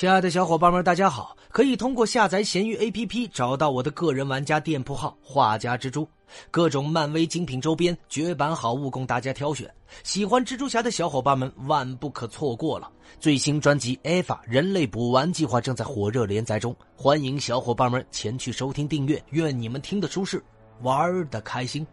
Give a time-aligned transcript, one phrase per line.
[0.00, 1.36] 亲爱的小伙伴们，大家好！
[1.50, 6.08] 可以通过下载闲鱼 APP 找到我的个人玩家店铺号“画家蜘蛛”，
[6.50, 9.70] 各种漫威精品周边、绝版好物供大家挑选。
[10.02, 12.90] 喜欢蜘蛛侠的小伙伴们万不可错过了！
[13.18, 13.94] 最新专辑
[14.24, 19.22] 《EVA 人类补完计划》正在火热连载中，欢迎小伙伴们前去收听订阅。
[19.32, 20.42] 愿你们听得舒适，
[20.80, 21.86] 玩的开心。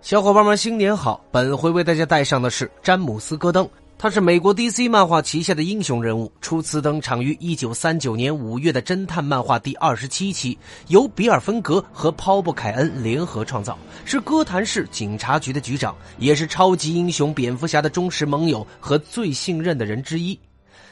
[0.00, 1.22] 小伙伴们新年好！
[1.30, 3.68] 本回为大家带上的是詹姆斯·戈登。
[3.98, 10.56] 他是美国 DC 漫画旗下的英雄人物，初次登场于1939年5月的侦探漫画第二十七期，
[10.88, 20.38] 由比尔·芬格和鲍勃·凯恩联合创造，是哥谭市警察局的局长，也是超级英雄蝙蝠侠的忠实盟友和最信任的人之一。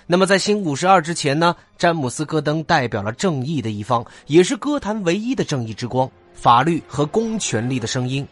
[0.07, 1.55] 那么，在新五十二之前呢？
[1.77, 8.27] 詹姆斯·戈登代表了正义的一方，也是哥谭唯一的正义之光，法律和公权力的声音。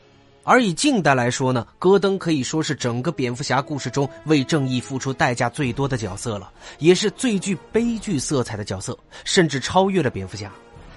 [0.45, 10.51] 而以近代来说呢，戈登可以说是整个蝙蝠侠故事中为正义付出代价最多的角色了，也是最具悲剧色彩的角色，甚至超越了蝙蝠侠。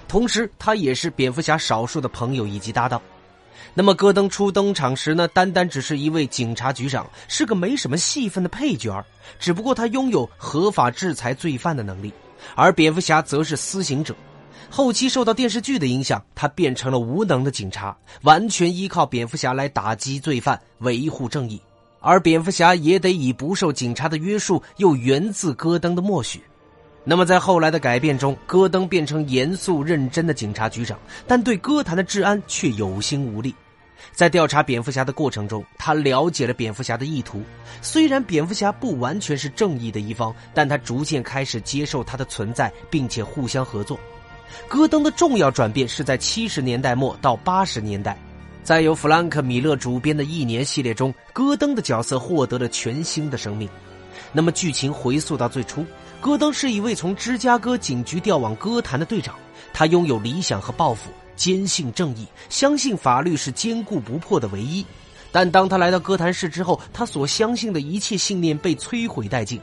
[0.08, 3.00] 同时，他也是蝙蝠侠少数的朋友以及搭档。
[3.72, 9.04] 那么，戈登初登场时呢，单单只是一位警察局长，是个没什么戏份的配角
[9.38, 12.12] 只不过他拥有合法制裁罪犯的能力，
[12.56, 14.12] 而蝙蝠侠则是私刑者。
[14.68, 21.60] 后期受到电视剧的影响，他变成了无能的警察，完全依靠蝙蝠侠来打击罪犯、维护正义。
[22.00, 26.40] 而蝙蝠侠也得以不受警察的约束，又源自戈登的默许。
[27.04, 33.54] 那么在后来的改变中，戈登变成严肃认真的警察局长，但对哥谭的治安却有心无力。
[34.12, 37.42] 在调查蝙蝠侠的过程中，他了解了蝙蝠侠的意图。
[37.80, 43.98] 虽然蝙蝠侠不完全是正义的一方，但他逐渐开始接受他的存在，并且互相合作。
[44.68, 48.18] 戈登的重要转变是在七十年代末到八十年代，
[48.62, 53.68] 在由弗兰克·米勒主编的一年系列中，戈登的角色获得了全新的生命。
[54.32, 55.84] 那么，剧情回溯到最初，
[56.20, 59.34] 戈登是一位从芝加哥警局调往哥谭的队长，
[59.72, 64.84] 他拥有理想和抱负，坚信正义，相信法律是坚固不破的唯一。
[65.30, 69.60] 但当他来到哥谭市之后，他所相信的一切信念被摧毁殆尽。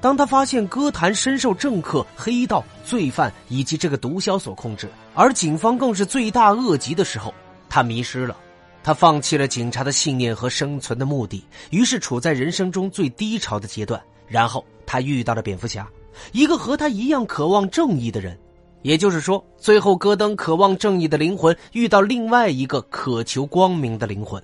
[0.00, 7.34] 当他发现歌坛深受政客、黑道、罪犯以及这个毒枭所控制，而警方更是罪大恶极的时候，
[7.68, 8.36] 他迷失了，
[8.82, 14.00] 他放弃了警察的信念和生存的目的，于是处在人生中最低潮的阶段。
[14.28, 15.88] 然后他遇到了蝙蝠侠，
[16.32, 18.38] 一个和他一样渴望正义的人。
[18.82, 24.40] 也就是说，最后戈登渴望正义的灵魂遇到另外一个渴求光明的灵魂。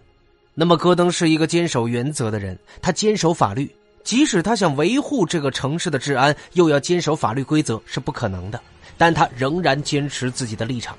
[0.55, 3.73] 那么，戈登是一个坚守原则的人，他坚守法律。
[4.05, 8.61] 即使他想维护这个城市的治安，又要坚守法律规则是不可能的。
[8.97, 10.97] 但他仍然坚持自己的立场。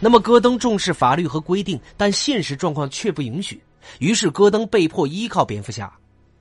[0.00, 3.62] 那么，戈登重视法律和规定，但现实状况却不允许。
[4.00, 5.92] 于是，戈登被迫依靠蝙蝠侠。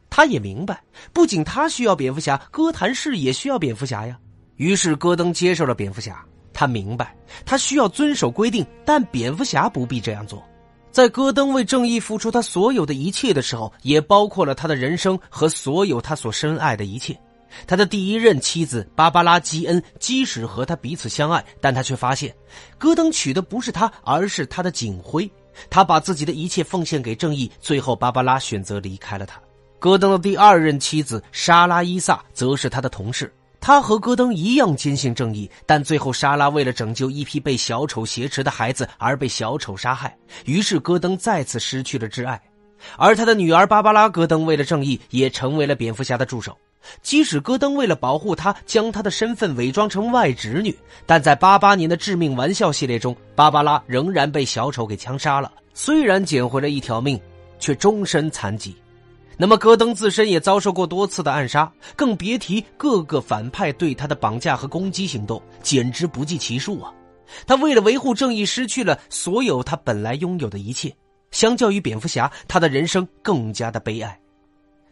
[0.09, 0.81] 他也明白，
[1.13, 4.17] 不仅他需要蝙蝠侠，哥谭市也需要蝙蝠侠呀。
[4.55, 6.23] 于是，戈登接受了蝙蝠侠。
[6.53, 10.43] 他明白，他需要遵守规定，但蝙蝠侠不必这样做。
[10.91, 17.17] 在戈登为正义付出他所有的一切的时候，也包括了他的人生和所有他所深爱的一切。
[17.65, 22.35] 他的第一任妻子芭芭拉·基恩，即使和他彼此相爱，但他却发现，
[22.77, 25.29] 戈登娶的不是他，而是他的警徽。
[25.69, 29.41] 他把自己的一切奉献给正义，最后芭芭拉选择离开了他。
[29.79, 33.33] 戈登的第二任妻子莎拉·伊萨，则是他的同事。
[33.59, 42.41] 他和戈登一样坚信正义，但最后莎拉为了拯救一批被小丑挟持的孩子而被小丑杀害，于是戈登再次失去了挚爱。
[42.95, 46.55] 而他的女儿芭芭拉·戈登为了正义，也成为了蝙蝠侠的助手。
[47.01, 50.73] 即使戈登为了保护她，将她的身份伪装成外侄女，
[51.05, 55.51] 但在八八年的致命玩笑系列中，芭芭拉仍然被小丑给枪杀了。
[55.73, 57.19] 虽然捡回了一条命，
[57.59, 58.75] 却终身残疾。
[59.39, 66.91] 那么，戈登自身也遭受过多次的暗杀，更别提各个反派对他的绑架和攻击行动，简直不计其数啊！
[67.45, 70.91] 他为了维护正义，失去了所有他本来拥有的一切。
[71.29, 74.19] 相较于蝙蝠侠，他的人生更加的悲哀。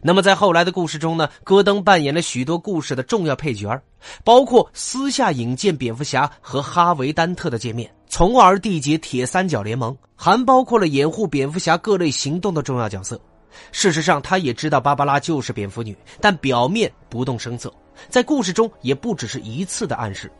[0.00, 1.28] 那么，在后来的故事中呢？
[1.42, 3.82] 戈登扮演了许多故事的重要配角，
[4.22, 13.20] 包括私下引荐蝙蝠侠和哈维·丹特的见面，从而缔结铁三角联盟，还包括了掩护蝙蝠侠各类行动的重要角色。
[13.72, 17.72] 事实上，他也知道芭芭拉就是蝙蝠女，但表面不动声色。
[18.08, 20.30] 在故事中，也不只是一次的暗示。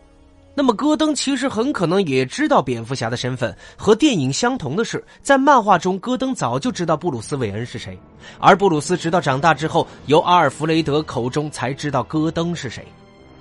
[0.58, 3.54] 那么，戈登其实很可能也知道蝙蝠侠的身份。
[3.76, 7.98] 和电影相同的是，在漫画中，戈登早就知道布鲁斯·韦恩是谁，
[8.38, 12.86] 而布鲁斯直到长大之后，由阿尔弗雷德口中才知道戈登是谁。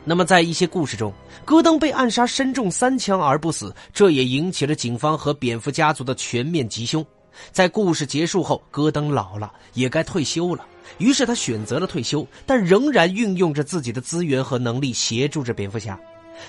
[0.04, 1.12] 那么，在一些故事中，
[1.46, 7.06] 戈登被暗杀，身中三枪而不死，这也引起了警方和蝙蝠家族的全面吉凶。
[7.52, 10.66] 在故事结束后，戈登老了，也该退休了。
[10.98, 16.00] 于是他选择了退休，但仍然运用着自己的资源和能力协助着蝙蝠侠。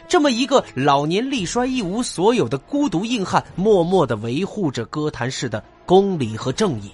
[0.08, 6.90] 这么一个老年力衰、一无所有的孤独硬汉，默默的维护着哥谭市的公理和正义。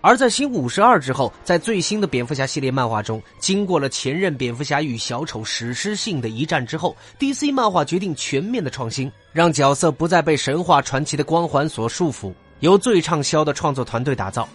[0.00, 14.48] 而在新五十二之后，在最新的蝙蝠侠系列漫画中，经过了前任蝙蝠侠与小丑史诗性的一战之后，DC 漫画决定全面的创新，让角色不再被神话传奇的光环所束缚，由最畅销的创作团队打造，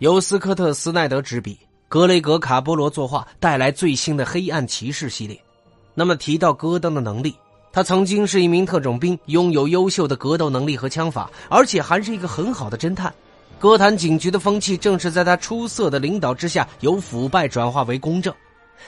[0.00, 1.56] 由斯科特·斯奈德执笔。
[1.88, 5.40] 格雷格·卡波罗作画，带来最新的黑暗骑士系列。
[5.94, 7.36] 那么提到戈登的能力，
[7.70, 13.14] 他曾经是一名特种兵，拥有优秀的格斗能力和枪法，而且还是一个很好的侦探。
[13.60, 18.34] 哥谭警局的风气正是在他出色的领导之下，由腐败转化为公正。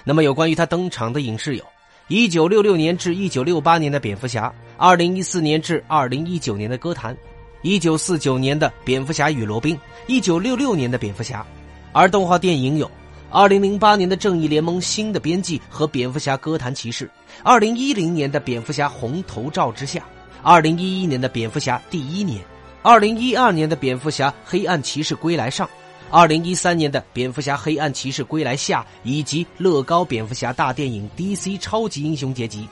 [0.03, 1.65] 那么有关于他登场的影视有：
[2.09, 7.17] 一九六六年至一九六八年的蝙蝠侠，二零一四年至二零一九年的歌坛，
[7.65, 9.75] 一九四九年的蝙蝠侠与罗宾，
[10.07, 11.45] 一九六六年的蝙蝠侠。
[11.93, 12.91] 而动画电影有：
[13.31, 17.07] 二零零八年的《正义联盟：新的编辑》和《蝙蝠侠：哥谭骑士》，
[17.43, 20.01] 二零一零年的《蝙蝠侠：红头罩之下》，
[20.43, 22.39] 二零一一年的《蝙蝠侠：第一年》，
[22.83, 25.67] 二零一二年的《蝙蝠侠：黑暗骑士归来上》，
[26.11, 32.69] 二零一三年的《蝙蝠侠：黑暗骑士归来下》，以及乐高蝙蝠侠大电影 DC 超级英雄结集，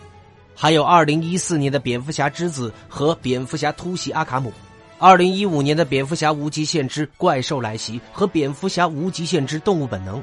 [0.54, 4.50] 还有二零一四年的《蝙蝠侠之子》和《蝙蝠侠突袭阿卡姆》。
[5.02, 10.20] 二零一五年的《蝙蝠侠无极限之怪兽来袭》和《蝙蝠侠无极限之动物本能》，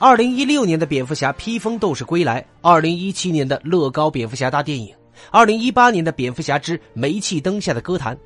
[0.00, 4.92] 二零一六年的《蝙蝠侠披风斗士归来》，二零一七年的乐高蝙蝠侠大电影，
[5.30, 8.16] 二零一八年的《蝙蝠侠之煤气灯下的歌坛》，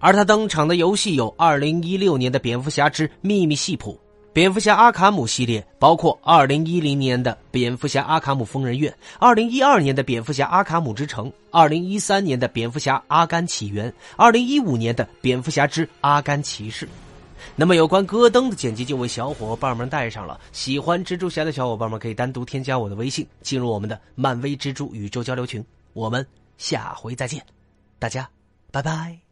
[0.00, 3.96] 而他登场的游戏有二零一六年的《蝙蝠侠之秘密戏谱》。
[4.34, 16.88] 蝙蝠侠阿卡姆系列包括二零一零年的蝙蝠侠阿卡姆疯人院，二零一二年的蝙蝠侠阿卡姆之城，二零一三年的蝙蝠侠阿甘起源，二零一五年的蝙蝠侠之阿甘骑士。
[17.54, 25.64] 那么有关戈登的剪辑就为小伙伴们带上了，喜欢蜘蛛侠的小伙伴们可以单独添加我的微信，进入我们的漫威蜘蛛宇宙交流群。
[25.92, 26.26] 我们
[26.58, 27.40] 下回再见，
[28.00, 28.28] 大家
[28.72, 29.23] 拜拜。